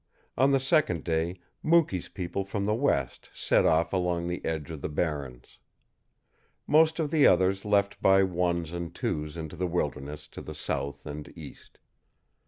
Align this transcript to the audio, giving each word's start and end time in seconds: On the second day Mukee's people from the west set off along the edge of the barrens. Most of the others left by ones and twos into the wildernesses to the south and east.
On 0.35 0.49
the 0.49 0.59
second 0.59 1.03
day 1.03 1.39
Mukee's 1.61 2.09
people 2.09 2.43
from 2.43 2.65
the 2.65 2.73
west 2.73 3.29
set 3.35 3.67
off 3.67 3.93
along 3.93 4.25
the 4.27 4.43
edge 4.43 4.71
of 4.71 4.81
the 4.81 4.89
barrens. 4.89 5.59
Most 6.65 6.97
of 6.97 7.11
the 7.11 7.27
others 7.27 7.65
left 7.65 8.01
by 8.01 8.23
ones 8.23 8.71
and 8.71 8.95
twos 8.95 9.37
into 9.37 9.55
the 9.55 9.67
wildernesses 9.67 10.27
to 10.29 10.41
the 10.41 10.55
south 10.55 11.05
and 11.05 11.31
east. 11.37 11.77